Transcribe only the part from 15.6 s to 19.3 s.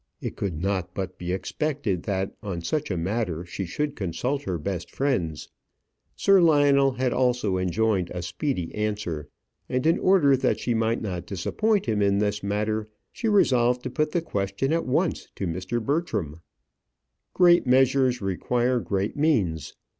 Bertram. Great measures require great